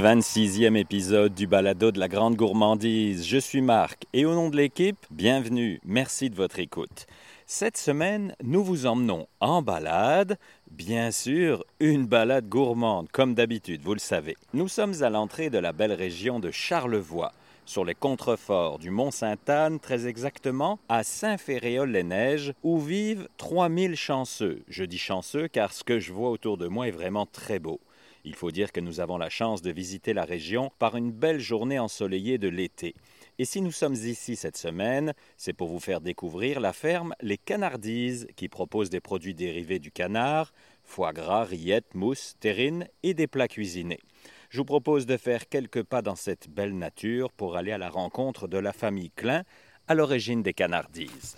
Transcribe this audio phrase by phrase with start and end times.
[0.00, 3.26] 26e épisode du balado de la grande gourmandise.
[3.26, 5.80] Je suis Marc et au nom de l'équipe, bienvenue.
[5.84, 7.06] Merci de votre écoute.
[7.46, 10.38] Cette semaine, nous vous emmenons en balade,
[10.70, 14.36] bien sûr, une balade gourmande, comme d'habitude, vous le savez.
[14.54, 17.32] Nous sommes à l'entrée de la belle région de Charlevoix,
[17.66, 24.62] sur les contreforts du Mont-Sainte-Anne, très exactement à Saint-Féréol-les-Neiges, où vivent 3000 chanceux.
[24.68, 27.78] Je dis chanceux car ce que je vois autour de moi est vraiment très beau.
[28.24, 31.40] Il faut dire que nous avons la chance de visiter la région par une belle
[31.40, 32.94] journée ensoleillée de l'été.
[33.38, 37.36] Et si nous sommes ici cette semaine, c'est pour vous faire découvrir la ferme Les
[37.36, 40.52] Canardises, qui propose des produits dérivés du canard,
[40.84, 44.00] foie gras, rillettes, mousse, terrine et des plats cuisinés.
[44.50, 47.90] Je vous propose de faire quelques pas dans cette belle nature pour aller à la
[47.90, 49.42] rencontre de la famille Klein,
[49.88, 51.36] à l'origine des Canardises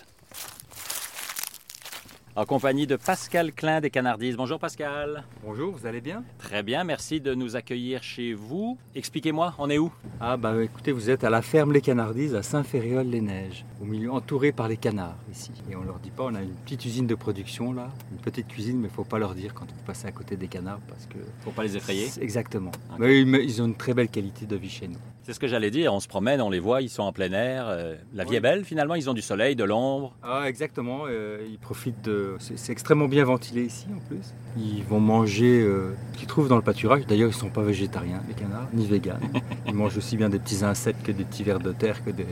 [2.36, 4.36] en compagnie de Pascal Klein des Canardises.
[4.36, 5.22] Bonjour Pascal.
[5.44, 6.24] Bonjour, vous allez bien?
[6.38, 8.76] Très bien, merci de nous accueillir chez vous.
[8.96, 9.92] Expliquez-moi, on est où?
[10.20, 14.50] Ah bah écoutez, vous êtes à la ferme Les Canardises à Saint-Féréol-les-Neiges, au milieu entouré
[14.50, 15.52] par les canards ici.
[15.70, 18.48] Et on leur dit pas, on a une petite usine de production là, une petite
[18.48, 21.06] cuisine, mais il faut pas leur dire quand vous passez à côté des canards parce
[21.06, 21.18] que...
[21.42, 22.72] Faut pas les effrayer Exactement.
[22.98, 24.98] Mais ils ont une très belle qualité de vie chez nous.
[25.22, 27.32] C'est ce que j'allais dire, on se promène, on les voit, ils sont en plein
[27.32, 27.66] air.
[27.68, 30.16] Euh, la vie est belle finalement, ils ont du soleil, de l'ombre.
[30.22, 32.23] Ah exactement, euh, ils profitent de...
[32.38, 34.34] C'est extrêmement bien ventilé ici en plus.
[34.56, 37.06] Ils vont manger euh, ce qu'ils trouvent dans le pâturage.
[37.06, 39.20] D'ailleurs, ils ne sont pas végétariens, les canards, ni véganes.
[39.66, 42.04] Ils mangent aussi bien des petits insectes que des petits vers de terre.
[42.04, 42.26] Que des...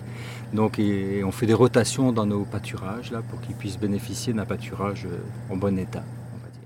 [0.53, 4.45] Donc et, on fait des rotations dans nos pâturages là, pour qu'ils puissent bénéficier d'un
[4.45, 5.07] pâturage
[5.51, 6.05] en bon état.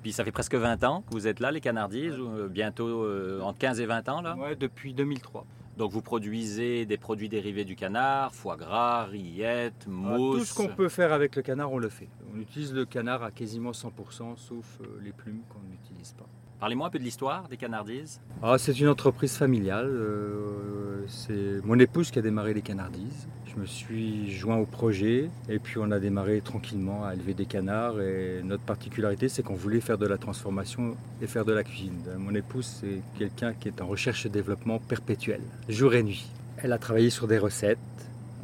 [0.03, 3.05] Puis ça fait presque 20 ans que vous êtes là, les Canardises, ou bientôt
[3.43, 4.37] entre 15 et 20 ans là?
[4.39, 5.45] Oui, depuis 2003.
[5.77, 10.39] Donc vous produisez des produits dérivés du canard, foie gras, rillettes, mousse.
[10.39, 12.09] tout ce qu'on peut faire avec le canard, on le fait.
[12.35, 16.27] On utilise le canard à quasiment 100%, sauf euh, les plumes qu'on n'utilise pas.
[16.59, 18.21] Parlez-moi un peu de l'histoire des Canardises.
[18.43, 19.91] Ah, c'est une entreprise familiale.
[19.91, 23.29] Euh, c'est mon épouse qui a démarré les Canardises.
[23.57, 27.47] Je me suis joint au projet et puis on a démarré tranquillement à élever des
[27.47, 28.03] canards.
[28.03, 31.99] Et notre particularité, c'est qu'on voulait faire de la transformation et faire de la cuisine.
[32.19, 35.41] Mon épouse, c'est quelqu'un qui est en recherche et développement perpétuel,
[35.71, 36.27] jour et nuit.
[36.59, 37.79] Elle a travaillé sur des recettes,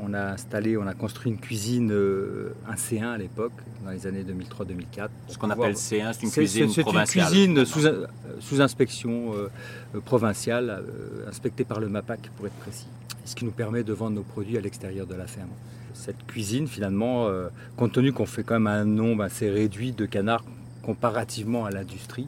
[0.03, 3.53] on a installé, on a construit une cuisine, euh, un C1 à l'époque,
[3.85, 5.09] dans les années 2003-2004.
[5.29, 7.07] Ce qu'on appelle C1, c'est une cuisine provinciale.
[7.07, 10.85] C'est une cuisine euh, sous, inspection euh, provinciale,
[11.29, 12.87] inspectée par le MAPAC pour être précis.
[13.25, 15.51] Ce qui nous permet de vendre nos produits à l'extérieur de la ferme.
[15.95, 17.29] Cette cuisine, finalement,
[17.77, 20.45] compte tenu qu'on fait quand même un nombre assez réduit de canards
[20.83, 22.27] comparativement à l'industrie,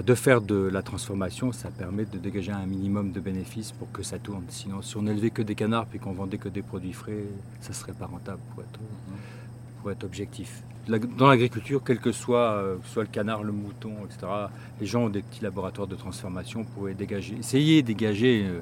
[0.00, 4.02] de faire de la transformation, ça permet de dégager un minimum de bénéfices pour que
[4.02, 4.44] ça tourne.
[4.48, 7.24] Sinon, si on élevait que des canards puis qu'on vendait que des produits frais,
[7.60, 10.62] ça serait pas rentable pour être, objectif.
[10.88, 14.32] Dans l'agriculture, quel que soit, euh, le canard, le mouton, etc.,
[14.80, 18.60] les gens ont des petits laboratoires de transformation pour essayer de dégager euh,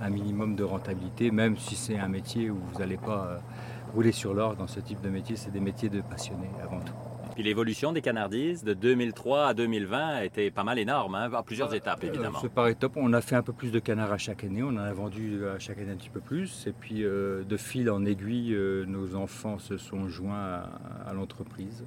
[0.00, 3.38] un minimum de rentabilité, même si c'est un métier où vous n'allez pas euh,
[3.94, 5.36] rouler sur l'or dans ce type de métier.
[5.36, 7.11] C'est des métiers de passionnés avant tout.
[7.34, 11.42] Puis l'évolution des canardises de 2003 à 2020 a été pas mal énorme, hein, à
[11.42, 12.38] plusieurs étapes évidemment.
[12.40, 12.92] c'est top.
[12.96, 15.46] On a fait un peu plus de canards à chaque année, on en a vendu
[15.46, 16.66] à chaque année un petit peu plus.
[16.66, 20.62] Et puis euh, de fil en aiguille, euh, nos enfants se sont joints
[21.06, 21.84] à l'entreprise.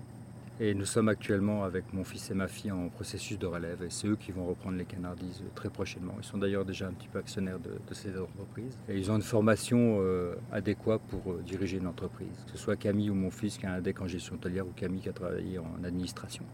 [0.61, 3.89] Et nous sommes actuellement avec mon fils et ma fille en processus de relève et
[3.89, 6.13] c'est eux qui vont reprendre les canardises très prochainement.
[6.17, 8.77] Ils sont d'ailleurs déjà un petit peu actionnaires de, ces entreprises.
[8.87, 12.45] Et ils ont une formation euh, adéquate pour euh, diriger une entreprise.
[12.45, 14.71] Que ce soit Camille ou mon fils qui a un DEC en gestion hôtelière ou
[14.71, 16.45] Camille qui a travaillé en administration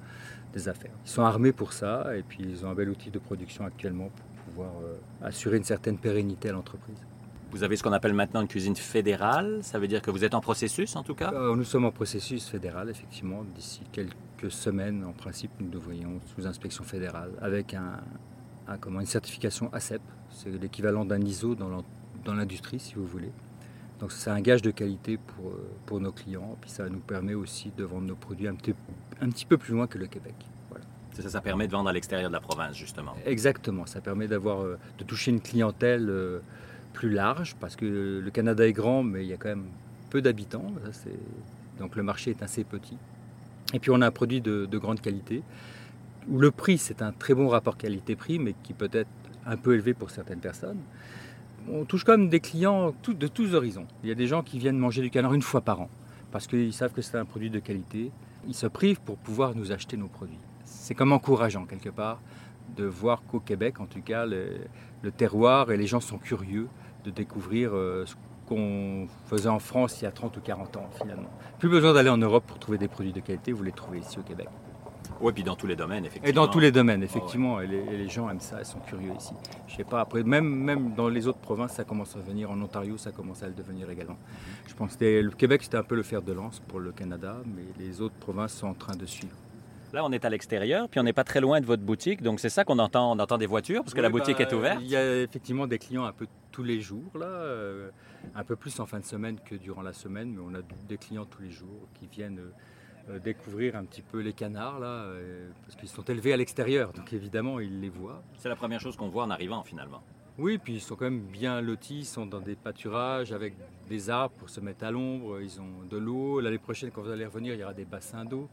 [0.51, 0.93] des affaires.
[1.05, 4.09] Ils sont armés pour ça et puis ils ont un bel outil de production actuellement
[4.09, 7.05] pour pouvoir euh, assurer une certaine pérennité à l'entreprise.
[7.51, 9.59] Vous avez ce qu'on appelle maintenant une cuisine fédérale.
[9.61, 11.91] Ça veut dire que vous êtes en processus, en tout cas euh, Nous sommes en
[11.91, 13.43] processus fédéral, effectivement.
[13.55, 17.99] D'ici quelques semaines, en principe, nous devrions sous inspection fédérale avec un,
[18.79, 20.01] comment, une certification ACEP.
[20.29, 23.31] C'est l'équivalent d'un ISO dans l'industrie, si vous voulez.
[23.99, 26.57] Donc c'est un gage de qualité pour, euh, pour nos clients.
[26.61, 28.73] Puis ça nous permet aussi de vendre nos produits un petit,
[29.19, 30.35] un petit peu plus loin que le Québec.
[31.13, 33.13] Ça, ça, permet de vendre à l'extérieur de la province, justement.
[33.25, 33.85] Exactement.
[33.85, 36.07] Ça permet d'avoir, euh, de toucher une clientèle
[36.91, 39.65] plus large, parce que le Canada est grand, mais il y a quand même
[40.09, 40.71] peu d'habitants.
[41.79, 42.97] Donc le marché est assez petit.
[43.73, 45.41] Et puis on a un produit de, grande qualité,
[46.29, 49.09] où le prix, c'est un très bon rapport qualité-prix, mais qui peut être
[49.45, 50.77] un peu élevé pour certaines personnes.
[51.69, 53.87] On touche quand même des clients de tous horizons.
[54.03, 55.89] Il y a des gens qui viennent manger du canard une fois par an,
[56.31, 58.11] parce qu'ils savent que c'est un produit de qualité.
[58.47, 60.39] Ils se privent pour pouvoir nous acheter nos produits.
[60.65, 62.19] C'est comme encourageant quelque part
[62.75, 66.67] de voir qu'au Québec, en tout cas, le terroir et les gens sont curieux
[67.03, 68.15] de découvrir euh, ce
[68.47, 71.29] qu'on faisait en France il y a 30 ou 40 ans finalement.
[71.59, 74.19] Plus besoin d'aller en Europe pour trouver des produits de qualité, vous les trouvez ici
[74.19, 74.47] au Québec.
[75.21, 76.29] Oui, puis dans tous les domaines, effectivement.
[76.29, 77.61] Et dans tous les domaines, effectivement.
[77.61, 79.33] Et, les, gens aiment ça, ils sont curieux ici.
[79.67, 82.49] Je sais pas, après, même, même dans les autres provinces, ça commence à venir.
[82.49, 84.13] En Ontario, ça commence à le devenir également.
[84.13, 84.67] Mhm.
[84.67, 87.37] Je pense que le Québec, c'était un peu le fer de lance pour le Canada,
[87.45, 89.35] mais les autres provinces sont en train de suivre.
[89.93, 92.39] Là, on est à l'extérieur, puis on n'est pas très loin de votre boutique, donc
[92.39, 93.11] c'est ça qu'on entend.
[93.11, 94.79] On entend des voitures, parce que la boutique bah, est ouverte.
[94.81, 97.89] Il y a effectivement des clients un peu tous les jours, là, euh,
[98.33, 100.97] un peu plus en fin de semaine que durant la semaine, mais on a des
[100.97, 102.39] clients tous les jours qui viennent
[103.09, 106.93] euh, découvrir un petit peu les canards, là, euh, parce qu'ils sont élevés à l'extérieur,
[106.93, 108.23] donc évidemment, ils les voient.
[108.37, 110.01] C'est la première chose qu'on voit en arrivant, finalement.
[110.37, 113.55] Oui, puis ils sont quand même bien lotis, ils sont dans des pâturages avec
[113.89, 116.39] des arbres pour se mettre à l'ombre, ils ont de l'eau.
[116.39, 118.47] L'année prochaine, quand vous allez revenir, il y aura des bassins d'eau.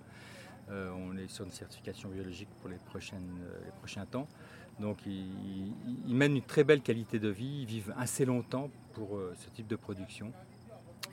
[0.70, 4.28] Euh, on est sur une certification biologique pour les, euh, prochains temps.
[4.80, 5.74] Donc ils,
[6.06, 9.66] mènent une très belle qualité de vie, ils vivent assez longtemps pour euh, ce type
[9.66, 10.32] de production.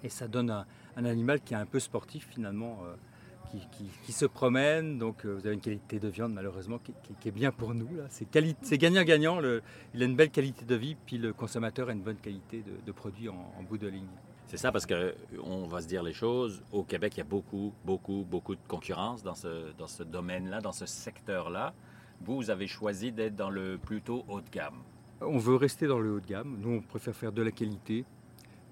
[0.03, 0.65] Et ça donne un,
[1.05, 2.79] animal qui est un peu sportif finalement,
[4.03, 4.99] qui, se promène.
[4.99, 7.89] Donc vous avez une qualité de viande malheureusement qui, est bien pour nous.
[8.09, 9.39] C'est gagnant-gagnant,
[9.93, 12.91] il a une belle qualité de vie, puis le consommateur a une bonne qualité de,
[12.91, 14.05] produit en bout de ligne.
[14.47, 16.61] C'est ça parce qu'on va se dire les choses.
[16.71, 20.85] Au Québec, il y a beaucoup, beaucoup, beaucoup de concurrence dans ce, domaine-là, dans ce
[20.85, 21.73] secteur-là.
[22.21, 24.83] Vous, avez choisi d'être dans le plutôt haut de gamme.
[25.19, 26.57] On veut rester dans le haut de gamme.
[26.59, 28.05] Nous, on préfère faire de la qualité.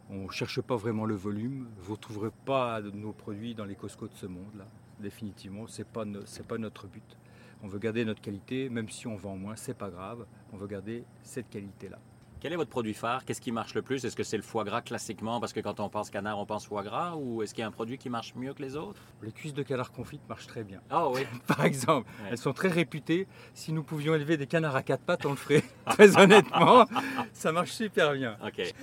[0.09, 1.67] On ne cherche pas vraiment le volume.
[1.79, 4.67] Vous ne trouverez pas nos produits dans les Costco de ce monde-là.
[4.99, 6.05] Définitivement, ce n'est pas,
[6.47, 7.17] pas notre but.
[7.63, 10.25] On veut garder notre qualité, même si on vend moins, c'est pas grave.
[10.51, 11.97] On veut garder cette qualité-là.
[12.43, 13.23] Quel est votre produit phare?
[13.23, 14.03] Qu'est-ce qui marche le plus?
[14.03, 15.39] Est-ce que c'est le foie gras classiquement?
[15.39, 17.67] Parce que quand on pense canard, on pense foie gras Ou est-ce qu'il y a
[17.69, 18.99] un produit qui marche mieux que les autres?
[19.21, 20.81] Les cuisses de canard confites marchent très bien.
[20.89, 23.27] Ah oui Par exemple, elles sont très réputées.
[23.53, 25.63] Si nous pouvions élever des canards à quatre pattes, on le ferait.
[25.85, 26.85] très honnêtement,
[27.31, 28.35] ça marche super bien.
[28.45, 28.73] Ok.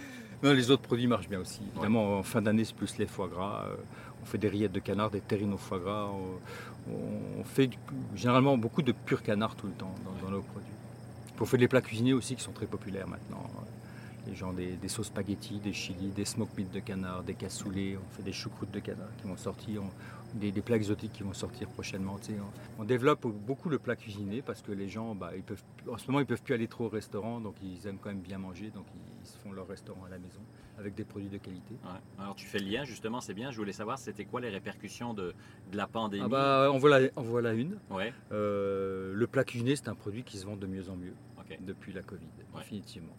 [0.42, 1.60] Non, les autres produits marchent bien aussi.
[1.74, 3.66] Évidemment, en fin d'année, c'est plus les foie gras.
[3.66, 3.76] Euh,
[4.22, 6.08] on fait des rillettes de canard, des terrines au foie gras.
[6.88, 7.68] On, fait
[8.14, 10.80] généralement beaucoup de pur canard tout le temps dans nos produits.
[11.40, 13.48] On fait des plats cuisinés aussi qui sont très populaires maintenant.
[14.26, 18.14] Les gens des, sauces spaghetti, des chili, des smoke meat de canard, des cassoulets, on
[18.14, 19.82] fait des choucroutes de canard qui vont sortir,
[20.35, 22.17] des, plats exotiques qui vont sortir prochainement.
[22.79, 26.06] On, développe beaucoup le plat cuisiné parce que les gens, bah, ils peuvent, en ce
[26.06, 28.71] moment, ils peuvent plus aller trop au restaurant, donc ils aiment quand même bien manger,
[28.71, 30.41] donc ils, se font leur restaurant à la maison
[30.79, 31.75] avec des produits de qualité.
[32.19, 33.50] Alors tu fais le lien justement, c'est bien.
[33.50, 35.35] Je voulais savoir c'était quoi les répercussions de,
[35.75, 36.23] la pandémie?
[36.25, 37.79] Ah bah, on, voit la, une.
[37.91, 38.15] Ouais.
[38.32, 41.15] Euh, le plat cuisiné, c'est un produit qui se vend de mieux en mieux
[41.61, 43.17] depuis la Covid, définitivement.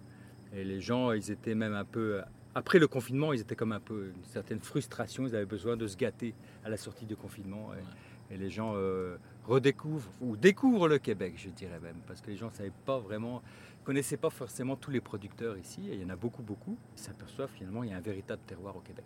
[0.54, 2.22] Et les gens, ils étaient même un peu.
[2.53, 5.25] Après le confinement, ils étaient comme un peu une certaine frustration.
[5.25, 6.33] Ils avaient besoin de se gâter
[6.65, 7.69] à la sortie du confinement.
[7.74, 12.38] Et, les gens euh, redécouvrent ou découvrent le Québec, je dirais même, parce que les
[12.38, 13.42] gens ne savaient pas vraiment,
[13.83, 15.89] connaissaient pas forcément tous les producteurs ici.
[15.89, 16.77] Et il y en a beaucoup, beaucoup.
[16.95, 19.03] Ils s'aperçoivent finalement il y a un véritable terroir au Québec.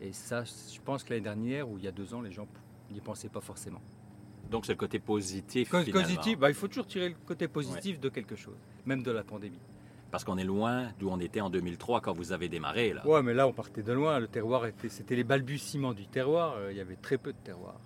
[0.00, 2.48] Et ça, je pense que l'année dernière ou il y a deux ans, les gens
[2.90, 3.80] n'y pensaient pas forcément.
[4.50, 5.70] Donc c'est le côté positif.
[5.70, 9.22] Positif, bah, il faut toujours tirer le côté positif de quelque chose, même de la
[9.22, 9.60] pandémie.
[10.14, 12.92] Parce qu'on est loin d'où on était en 2003 quand vous avez démarré.
[12.92, 13.04] Là.
[13.04, 14.20] Ouais, mais là on partait de loin.
[14.20, 16.54] Le terroir, était, c'était les balbutiements du terroir.
[16.56, 17.80] Euh, il y avait très peu de terroir.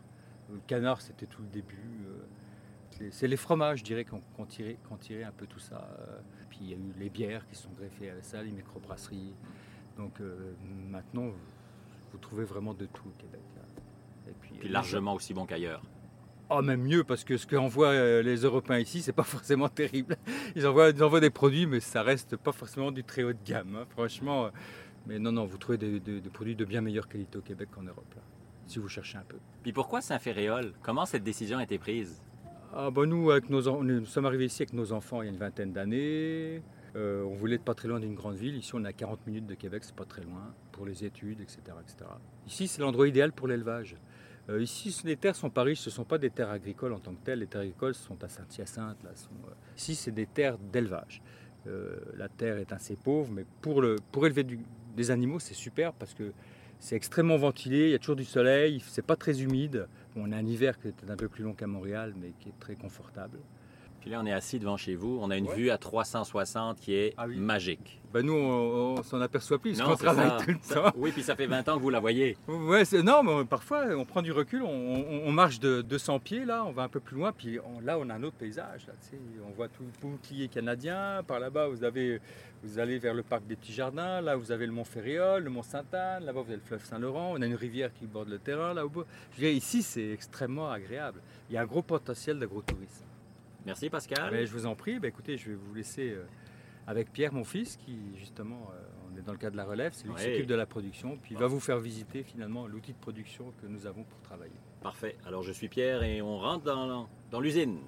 [0.52, 2.04] Le canard, c'était tout le début.
[3.00, 5.88] Euh, c'est les fromages, je dirais, qu'on tirait, tirait, un peu tout ça.
[6.00, 6.18] Euh.
[6.50, 9.34] Puis il y a eu les bières qui sont greffées à ça, les microbrasseries.
[9.96, 10.20] Donc
[10.90, 11.30] maintenant,
[12.12, 13.40] vous trouvez vraiment de tout au Québec.
[14.28, 15.80] Et puis largement aussi bon qu'ailleurs.
[16.50, 20.16] Oh, même mieux, parce que ce qu'envoient euh, les Européens ici, c'est pas forcément terrible.
[20.56, 23.38] Ils envoient, ils envoient, des produits, mais ça reste pas forcément du très haut de
[23.44, 24.50] gamme, hein, franchement.
[25.06, 28.14] Mais non, non, vous trouvez des, produits de bien meilleure qualité au Québec qu'en Europe,
[28.66, 29.36] si vous cherchez un peu.
[29.62, 32.22] Puis pourquoi Saint-Ferréol Comment cette décision a été prise?
[32.74, 35.32] Ah, bah nous, avec nos, nous sommes arrivés ici avec nos enfants il y a
[35.32, 36.62] une vingtaine d'années.
[36.96, 38.56] Euh, on voulait être pas très loin d'une grande ville.
[38.56, 41.58] Ici, on a 40 minutes de Québec, c'est pas très loin pour les études, etc.
[41.80, 42.10] etc.
[42.46, 43.96] Ici, c'est l'endroit idéal pour l'élevage.
[44.50, 46.98] Euh, ici, les terres sont pas riches, ce ne sont pas des terres agricoles en
[46.98, 47.40] tant que telles.
[47.40, 48.96] Les terres agricoles sont à Saint-Hyacinthe.
[49.04, 51.22] Euh, ici, c'est des terres d'élevage.
[51.66, 54.46] Euh, la terre est assez pauvre, mais pour, le, pour élever
[54.96, 56.32] des animaux, c'est super parce que
[56.80, 59.88] c'est extrêmement ventilé, il y a toujours du soleil, c'est pas très humide.
[60.16, 62.58] on a un hiver qui est un peu plus long qu'à Montréal, mais qui est
[62.60, 63.38] très confortable.
[64.08, 65.18] Puis là, on est assis devant chez vous.
[65.20, 68.00] On a une vue à 360 qui est ah magique.
[68.10, 70.90] Ben nous, on, s'en aperçoit plus, parce qu'on travaille tout le temps.
[70.96, 72.38] Oui, puis ça fait 20 ans que vous la voyez.
[72.48, 76.72] Ouais, non, mais parfois, on prend du recul, on, marche de 200 pieds, là, on
[76.72, 78.86] va un peu plus loin, puis là, on a un autre paysage.
[78.86, 78.94] Là,
[79.46, 81.22] on voit tout le bouclier canadien.
[81.26, 82.18] Par là-bas, vous, avez,
[82.62, 84.22] vous allez vers le parc des Petits Jardins.
[84.22, 86.24] Là, vous avez le mont Ferréol, le mont Sainte-Anne.
[86.24, 87.34] Là-bas, vous avez le fleuve Saint-Laurent.
[87.36, 89.04] On a une rivière qui borde le terrain, là au bout.
[89.32, 91.20] Je dirais, ici, c'est extrêmement agréable.
[91.50, 93.04] Il y a un gros potentiel d'agro-tourisme.
[93.68, 94.46] Merci Pascal.
[94.46, 94.98] je vous en prie.
[94.98, 96.24] Bah, écoutez, je vais vous laisser euh,
[96.86, 98.82] avec Pierre, mon fils, qui justement, euh,
[99.12, 101.18] on est dans le cas de la relève, c'est lui qui s'occupe de la production,
[101.22, 104.58] puis il va vous faire visiter finalement l'outil de production que nous avons pour travailler.
[104.80, 105.16] Parfait.
[105.26, 107.80] Alors je suis Pierre et on rentre dans, dans l'usine.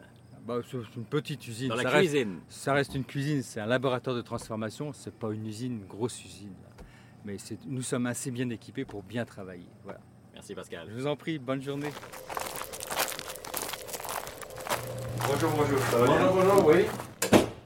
[0.47, 1.69] Bah, c'est une petite usine.
[1.69, 2.41] Dans la ça, reste, cuisine.
[2.49, 6.23] ça reste une cuisine, c'est un laboratoire de transformation, c'est pas une usine, une grosse
[6.25, 6.55] usine.
[7.25, 9.69] Mais nous sommes assez bien équipés pour bien travailler.
[9.85, 10.01] Voilà.
[10.35, 10.89] Merci Pascal.
[10.91, 11.91] Je vous en prie, bonne journée.
[15.33, 15.79] Bonjour, bonjour.
[15.79, 16.87] Ça va bien bonjour, oui.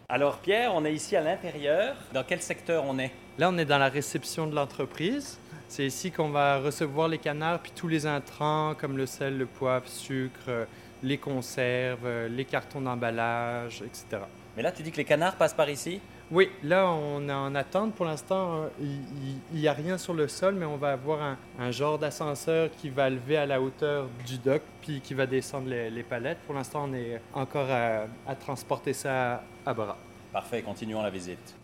[0.06, 1.96] Alors Pierre, on est ici à l'intérieur.
[2.12, 3.10] Dans quel secteur on est?
[3.38, 5.38] Là, on est dans la réception de l'entreprise.
[5.66, 9.46] C'est ici qu'on va recevoir les canards puis tous les intrants comme le sel, le
[9.46, 10.66] poivre, sucre,
[11.02, 14.24] les conserves, euh, les cartons d'emballage, etc.
[14.58, 16.02] Mais là, tu dis que les canards passent par ici?
[16.30, 17.94] Oui, là, on est en attente.
[17.94, 21.70] Pour l'instant, il n'y a rien sur le sol, mais on va avoir un, un
[21.70, 25.90] genre d'ascenseur qui va lever à la hauteur du dock puis qui va descendre les,
[25.90, 26.38] les palettes.
[26.46, 29.98] Pour l'instant, on est encore à, à transporter ça à, à bras.
[30.32, 31.54] Parfait, continuons la visite.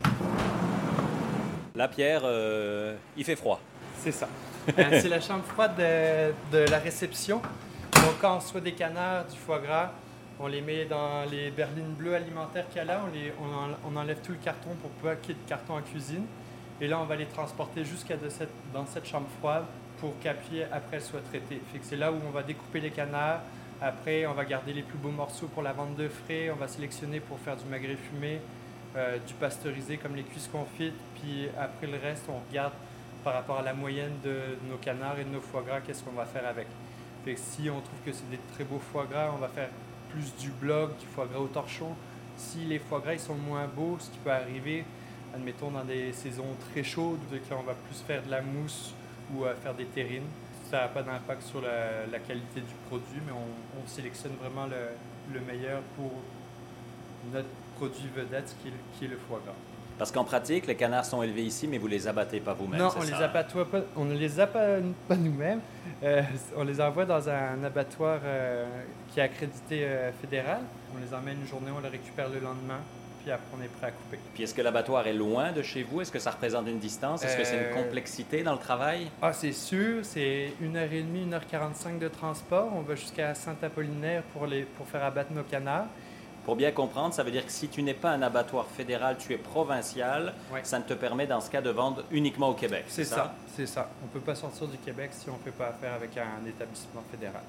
[1.75, 3.61] Là, Pierre, euh, il fait froid.
[3.97, 4.29] C'est ça.
[4.79, 7.40] Euh, c'est la chambre froide de, de la réception.
[7.95, 9.90] Donc, quand on reçoit des canards, du foie gras,
[10.40, 13.02] on les met dans les berlines bleues alimentaires qu'il y a là.
[13.87, 16.25] On, enlève tout le carton pour pas qu'il y ait de carton en cuisine.
[16.80, 19.64] Et là, on va les transporter jusqu'à cette- dans cette chambre froide
[19.99, 21.61] pour qu'après après elles soient traitées.
[21.82, 23.42] C'est là où on va découper les canards.
[23.82, 26.50] Après, on va garder les plus beaux morceaux pour la vente de frais.
[26.50, 28.40] On va sélectionner pour faire du magret fumé,
[28.97, 30.94] euh, du pasteurisé comme les cuisses confites.
[31.16, 32.73] Puis après le reste, on regarde
[33.23, 36.12] par rapport à la moyenne de nos canards et de nos foie gras, qu'est-ce qu'on
[36.12, 36.66] va faire avec.
[37.37, 39.68] Si on trouve que c'est des très beaux foie gras, on va faire
[40.12, 41.95] plus du bloc, du foie gras au torchon.
[42.37, 44.85] Si les foie gras sont moins beaux, ce qui peut arriver,
[45.35, 48.95] admettons dans des saisons très chaudes, là on va plus faire de la mousse
[49.35, 50.29] ou euh, faire des terrines.
[50.71, 55.35] Ça n'a pas d'impact sur la, qualité du produit, mais on, on sélectionne vraiment le,
[55.35, 56.12] le meilleur pour
[57.33, 59.69] notre produit vedette, qui est le foie gras.
[60.00, 62.80] Parce qu'en pratique, les canards sont élevés ici, mais vous les abattez pas vous-même.
[62.80, 64.78] Non, on les pas, on ne les abat
[65.09, 65.61] pas nous-mêmes.
[66.02, 66.23] Euh,
[66.57, 68.64] on les envoie dans un abattoir euh,
[69.11, 70.61] qui est accrédité euh, fédéral.
[70.97, 72.80] On les emmène une journée, on les récupère le lendemain,
[73.23, 74.19] puis après on est prêt à couper.
[74.33, 76.00] Puis est-ce que l'abattoir est loin de chez vous?
[76.00, 77.23] Est-ce que ça représente une distance?
[77.23, 79.11] Est-ce que c'est une complexité dans le travail?
[79.21, 82.71] Ah, c'est sûr, c'est 1h30, 1h45 de transport.
[82.75, 85.88] On va jusqu'à Saint-Apollinaire pour, les, pour faire abattre nos canards.
[86.44, 89.32] Pour bien comprendre, ça veut dire que si tu n'es pas un abattoir fédéral, tu
[89.32, 90.61] es provincial, Ouais.
[90.64, 92.85] ça ne te permet dans ce cas de vendre uniquement au Québec.
[92.88, 93.90] C'est ça, c'est ça.
[94.02, 96.44] On ne peut pas sortir du Québec si on ne fait pas affaire avec un
[96.47, 97.42] établissement fédéral.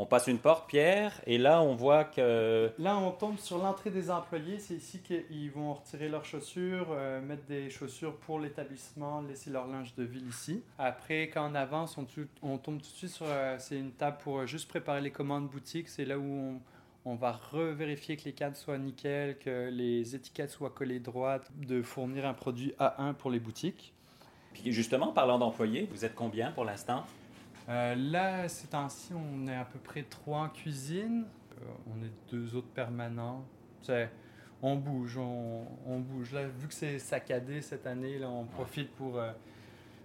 [0.00, 3.90] On passe une porte, Pierre, et là on voit que Là, on tombe sur l'entrée
[3.90, 4.60] des employés.
[4.60, 9.66] C'est ici qu'ils vont retirer leurs chaussures, euh, mettre des chaussures pour l'établissement, laisser leur
[9.66, 10.62] linge de ville ici.
[10.78, 11.98] Après, quand on avance,
[12.42, 13.26] on, tombe tout de suite sur.
[13.28, 15.88] euh, c'est une table pour euh, juste préparer les commandes boutiques.
[15.88, 16.60] C'est là où on,
[17.04, 21.82] on va revérifier que les cadres soient nickel, que les étiquettes soient collées droites, de
[21.82, 23.94] fournir un produit A1 pour les boutiques.
[24.52, 27.04] Puis justement, parlant d'employés, vous êtes combien pour l'instant?
[27.68, 31.26] Euh, là, ces temps-ci, on est à peu près trois en cuisine.
[31.60, 33.44] Euh, on est deux autres permanents.
[33.82, 34.10] C'est-
[34.60, 36.32] on bouge, on, on bouge.
[36.32, 39.30] Là, vu que c'est saccadé cette année, là, on profite pour euh,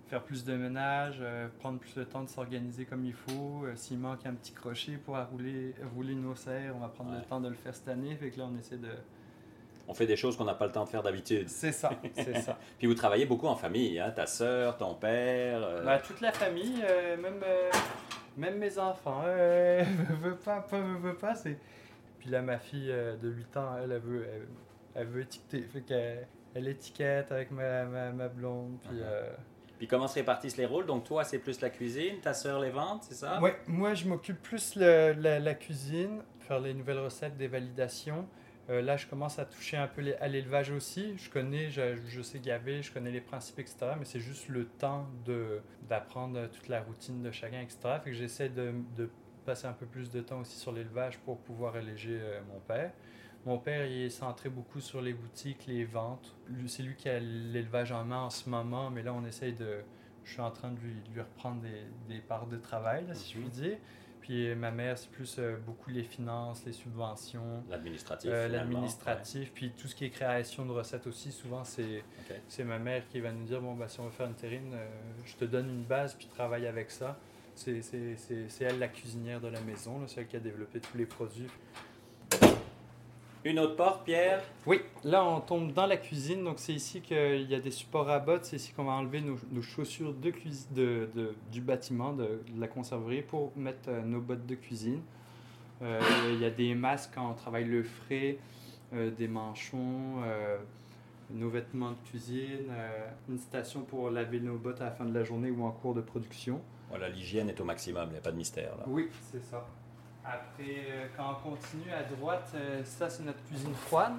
[0.07, 3.63] faire plus de ménage, euh, prendre plus de temps de s'organiser comme il faut.
[3.65, 7.17] Euh, S'il manque un petit crochet pour rouler, rouler nos serres, on va prendre Ouais.
[7.17, 8.15] le temps de le faire cette année.
[8.15, 8.89] Fait que là, on essaie de...
[9.87, 11.49] On fait des choses qu'on n'a pas le temps de faire d'habitude.
[11.49, 12.57] C'est ça, c'est ça.
[12.77, 14.11] Puis vous travaillez beaucoup en famille, hein?
[14.11, 15.61] ta sœur, ton père.
[15.61, 16.81] euh, Bah, toute la famille,
[17.21, 17.43] même,
[18.37, 21.57] même mes enfants, veut pas, pas, veut, veut pas, c'est...
[22.19, 22.87] Puis là, ma fille
[23.21, 24.47] de 8 ans, elle, elle veut, elle,
[24.95, 28.99] elle veut étiqueter, fait qu'elle elle étiquette avec ma, ma, ma blonde, puis...
[29.01, 29.29] Euh,
[29.77, 30.85] Puis comment se répartissent les rôles?
[30.85, 33.41] Donc toi, c'est plus la cuisine, ta sœur les ventes, c'est ça?
[33.41, 38.27] Ouais, moi, je m'occupe plus le- la, cuisine, faire les nouvelles recettes, des validations.
[38.69, 41.17] Euh, là, je commence à toucher un peu à l'élevage aussi.
[41.17, 43.77] Je connais, je, sais gaver, je connais les principes, etc.
[43.99, 47.79] Mais c'est juste le temps de, d'apprendre toute la routine de chacun, etc.
[48.03, 49.09] Fait que j'essaie de, de
[49.45, 52.91] passer un peu plus de temps aussi sur l'élevage pour pouvoir alléger euh, mon père.
[53.45, 56.33] Mon père, il est centré beaucoup sur les boutiques, les ventes.
[56.67, 59.79] C'est lui qui a l'élevage en main en ce moment, mais là, on essaye de...
[60.23, 63.13] Je suis en train de lui, de lui reprendre des, des parts de travail, là,
[63.13, 63.43] si je Mhm.
[63.49, 63.77] puis dire.
[64.21, 68.29] Puis ma mère, c'est plus euh, beaucoup les finances, les subventions, L'administratif.
[68.31, 71.33] euh, l'administratif, puis tout ce qui est création de recettes aussi.
[71.33, 72.03] Souvent, c'est ouais.
[72.29, 72.35] Ok.
[72.47, 74.71] c'est ma mère qui va nous dire bon, bah, si on veut faire une terrine,
[74.73, 74.87] euh,
[75.25, 77.19] je te donne une base, puis travaille avec ça.
[77.53, 77.81] C'est
[78.61, 81.49] elle la cuisinière de la maison, c'est elle qui a développé tous les produits.
[83.45, 84.41] Une autre porte, Pierre?
[84.65, 88.09] Oui, là on tombe dans la cuisine, donc c'est ici qu'il y a des supports
[88.09, 90.31] à bottes, c'est ici qu'on va enlever nos, nos chaussures de
[90.71, 95.01] de, de- du bâtiment, de, de la conserverie, pour mettre euh, nos bottes de cuisine.
[95.81, 95.99] Euh,
[96.31, 98.37] il y a des masques quand on travaille le frais,
[98.93, 100.57] euh, des manchons, euh,
[101.31, 105.13] nos vêtements de cuisine, euh, une station pour laver nos bottes à la fin de
[105.13, 106.61] la journée ou en cours de production.
[106.89, 108.77] Voilà, l'hygiène est au maximum, il n'y a pas de mystère.
[108.77, 108.83] Là.
[108.87, 109.65] Oui, c'est ça.
[110.25, 114.13] Après, euh, quand on continue à droite, euh, ça c'est notre cuisine froide.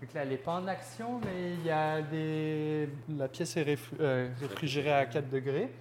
[0.00, 2.88] Donc là, elle n'est pas en action, mais il y a des...
[3.16, 5.72] la pièce est euh, réfrigérée à 4 degrés.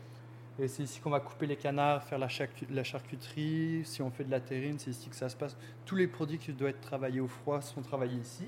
[0.60, 3.82] Et c'est ici qu'on va couper les canards, faire la, charcu- la charcuterie.
[3.84, 5.58] Si on fait de la terrine, c'est ici que ça se passe.
[5.86, 8.46] Tous les produits qui doivent être travaillés au froid sont travaillés ici.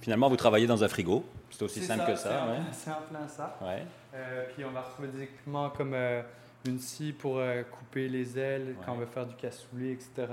[0.00, 1.24] Finalement, vous travaillez dans un frigo.
[1.50, 2.44] C'est aussi C'est simple que c'est ça.
[2.44, 2.58] en- ouais.
[2.72, 3.58] C'est en plein ça.
[3.60, 3.84] Ouais.
[4.14, 6.22] Euh, puis on va retrouver des équipements comme euh,
[6.66, 10.26] une scie pour euh, couper les ailes quand on veut faire du cassoulet, etc.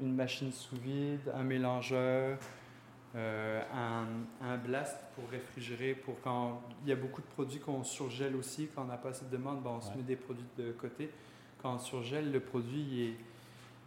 [0.00, 2.38] Une machine sous vide, un mélangeur,
[3.14, 4.06] euh, un,
[4.46, 5.94] un blast pour réfrigérer.
[5.94, 9.10] Pour quand il y a beaucoup de produits qu'on surgèle aussi, quand on n'a pas
[9.10, 11.10] assez de demande, ben, on se met des produits de côté.
[11.62, 13.14] Quand on surgèle, le produit il est,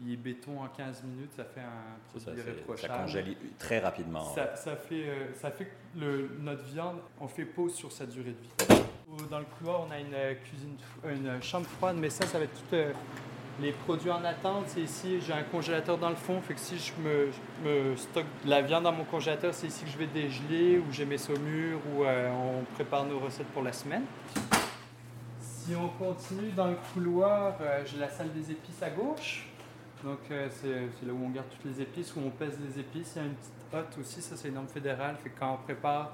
[0.01, 3.01] il est béton en 15 minutes, ça fait un ça, produit ça irréprochable.
[3.01, 4.23] congèle très rapidement.
[4.33, 8.05] Ça, ça fait, euh, ça fait que le- notre viande, on fait pause sur sa
[8.07, 8.81] durée de vie.
[9.29, 10.33] Dans le couloir, on a une euh,
[11.03, 12.93] f- une chambre froide, mais ça, ça va être tout euh,
[13.59, 14.65] les produits en attente.
[14.67, 18.49] C'est ici, j'ai un congélateur dans le fond, fait que si je me, stocke de
[18.49, 21.79] la viande dans mon congélateur, c'est ici que je vais dégeler, où j'ai mes saumures,
[22.01, 24.03] euh, on prépare nos recettes pour la semaine.
[25.41, 29.47] Si on continue dans le couloir, euh, j'ai la salle des épices à gauche.
[30.03, 33.13] Donc euh, c'est là où on garde toutes les épices, où on pèse les épices.
[33.15, 35.15] Il y a une petite hotte aussi, ça c'est une norme fédérale.
[35.21, 36.11] Fait que quand on prépare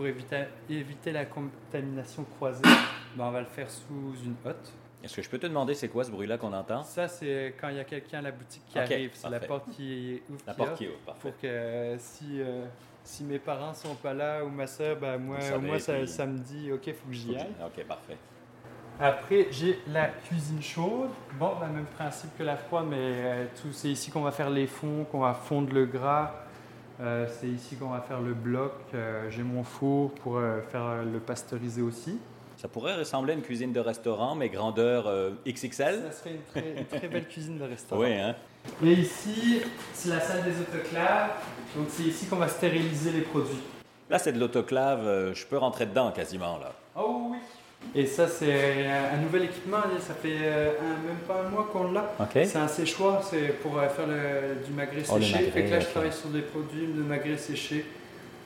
[0.00, 2.62] pour éviter, éviter la contamination croisée,
[3.16, 4.72] ben, on va le faire sous une hotte.
[5.04, 6.82] Est-ce que je peux te demander c'est quoi ce bruit-là qu'on entend?
[6.84, 9.10] Ça c'est quand il y a quelqu'un à la boutique qui arrive.
[9.12, 10.40] C'est la porte qui ouvre.
[10.46, 11.20] La qui porte qui ouvre, parfait.
[11.20, 12.64] Pour que euh, si, euh,
[13.04, 15.92] si mes parents sont pas là ou ma soeur, ben, moi, moi ça,
[16.26, 17.52] me dit ok, faut que j'y aille.
[17.62, 18.16] Ok, parfait.
[18.98, 21.10] Après, j'ai la cuisine chaude.
[21.38, 24.48] Bon, le même principe que la froide, mais euh, tout, c'est ici qu'on va faire
[24.48, 26.32] les fonds, qu'on va fondre le gras.
[27.00, 28.72] Euh, c'est ici qu'on va faire le bloc.
[28.94, 32.18] Euh, j'ai mon four pour euh, faire euh, le pasteuriser aussi.
[32.58, 36.02] Ça pourrait ressembler à une cuisine de restaurant, mais grandeur euh, XXL.
[36.04, 38.02] Ça serait une très, une très belle cuisine de restaurant.
[38.02, 38.34] Oui, hein?
[38.84, 39.62] Et ici,
[39.94, 41.30] c'est la salle des autoclaves.
[41.74, 43.62] Donc, c'est ici qu'on va stériliser les produits.
[44.10, 45.32] Là, c'est de l'autoclave.
[45.32, 46.72] je peux rentrer dedans quasiment, là.
[47.94, 49.78] Et ça, c'est un nouvel équipement.
[50.00, 52.12] Ça fait euh, un- même pas un mois qu'on l'a.
[52.44, 55.32] C'est un séchoir, c'est pour euh, faire le- du magret Oh, séché.
[55.34, 57.84] magret, fait que là, je travaille sur des produits de magret séché,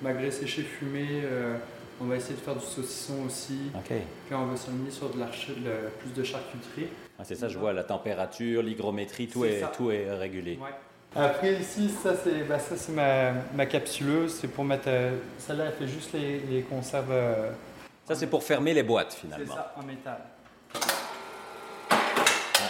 [0.02, 1.06] magret séché fumé.
[1.24, 1.56] euh,
[2.00, 3.70] on va essayer de faire du saucisson aussi.
[3.74, 3.84] OK.
[3.86, 6.88] Puis on va s'aligner sur de le- plus de charcuterie.
[7.18, 9.68] Ah, c'est ça, je vois la température, l'hygrométrie, tout est, ça.
[9.68, 10.58] tout est régulé.
[10.60, 10.70] Ouais.
[11.14, 14.88] Après ici, ça c'est bah, ma, ma capsuleuse, c'est pour mettre.
[14.88, 17.12] euh, Celle-là, elle fait juste les, les conserves.
[17.12, 17.50] euh,
[18.04, 19.54] Ça, c'est pour fermer les boîtes, c'est finalement.
[19.54, 20.20] ça, en métal.
[21.90, 21.96] Ah,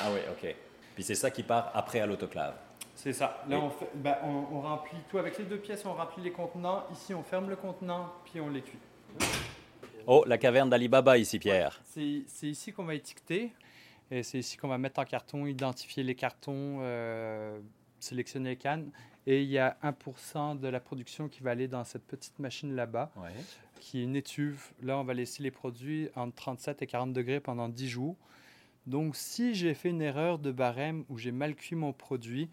[0.04, 0.54] ah oui, OK.
[0.94, 2.54] Puis c'est ça qui part après à l'autoclave.
[2.94, 3.42] C'est ça.
[3.48, 6.22] Là, Et- on, fait- bah, on, on remplit tout avec les deux pièces, on remplit
[6.22, 6.84] les contenants.
[6.92, 8.78] Ici, on ferme le contenant, puis on les cuit.
[10.06, 11.80] Oh, la caverne d'Alibaba ici, Pierre.
[11.84, 13.52] C'est c'est ici qu'on va étiqueter.
[14.10, 17.58] Et c'est ici qu'on va mettre en carton, identifier les cartons, euh,
[17.98, 18.90] sélectionner les cannes.
[19.26, 22.76] Et il y a 1% de la production qui va aller dans cette petite machine
[22.76, 23.30] là-bas, Ouais.
[23.84, 24.62] Qui est une étuve.
[24.82, 28.16] Là, on va laisser les produits entre 37 et 40 degrés pendant 10 jours.
[28.86, 32.48] Donc, si j'ai fait une erreur de barème ou j'ai mal cuit mon produit,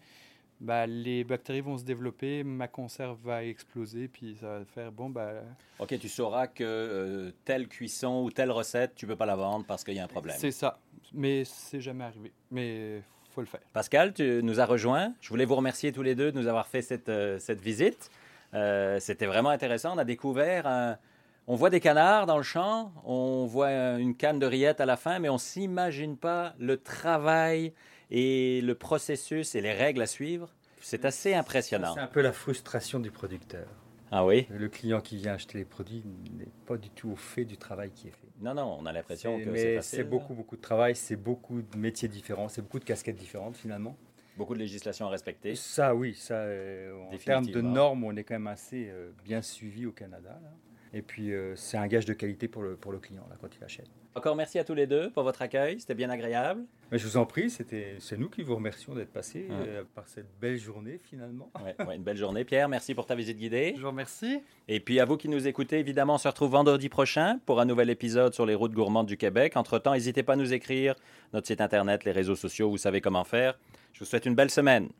[0.60, 5.08] bah, les bactéries vont se développer, ma conserve va exploser, puis ça va faire bon,
[5.08, 5.32] bah,
[5.78, 9.64] OK, tu sauras que euh, telle cuisson ou telle recette, tu peux pas la vendre
[9.66, 10.36] parce qu'il y a un problème.
[10.38, 10.78] c'est ça.
[11.14, 12.30] Mais c'est jamais arrivé.
[12.50, 13.60] Mais faut le faire.
[13.72, 15.14] Pascal, tu nous as rejoints.
[15.22, 18.10] Je voulais vous remercier tous les deux de nous avoir fait cette, euh, cette visite.
[18.54, 19.94] Euh, C'était vraiment intéressant.
[19.94, 20.98] On a découvert un-
[21.48, 24.86] On voit des canards dans le champ, on voit euh, une canne de rillettes à
[24.86, 27.72] la fin, mais on s'imagine pas le travail
[28.12, 30.54] et le processus et les règles à suivre.
[30.80, 31.94] C'est assez impressionnant.
[31.94, 33.66] C'est un peu la frustration du producteur.
[34.12, 34.46] Ah oui?
[34.50, 36.04] Le client qui vient acheter les produits
[36.38, 38.28] n'est pas du tout au fait du travail qui est fait.
[38.40, 41.76] Non, non, on a l'impression que c'est c'est beaucoup, beaucoup de travail, c'est beaucoup de
[41.76, 43.96] métiers différents, c'est beaucoup de casquettes différentes finalement.
[44.36, 45.54] Beaucoup de législations à respecter.
[45.54, 49.42] Ça, oui, ça, euh, en termes de normes, on est quand même assez euh, bien
[49.42, 50.38] suivi au Canada.
[50.42, 50.50] là.
[50.94, 53.48] Et puis, euh, c'est un gage de qualité pour le, pour le client là, quand
[53.58, 53.86] il achète.
[54.14, 55.80] Encore merci à tous les deux pour votre accueil.
[55.80, 56.64] C'était bien agréable.
[56.90, 59.56] Mais je vous en prie, c'était, c'est nous qui vous remercions d'être passés Ouais.
[59.68, 61.50] euh, par cette belle journée finalement.
[61.64, 62.44] Ouais, ouais, une belle journée.
[62.44, 63.72] Pierre, merci pour ta visite guidée.
[63.74, 64.40] Je vous remercie.
[64.68, 67.64] Et puis à vous qui nous écoutez, évidemment, on se retrouve vendredi prochain pour un
[67.64, 69.56] nouvel épisode sur les routes gourmandes du Québec.
[69.56, 70.94] Entre-temps, n'hésitez pas à nous écrire,
[71.32, 73.58] notre site internet, les réseaux sociaux, vous savez comment faire.
[73.94, 74.90] Je vous souhaite une belle semaine.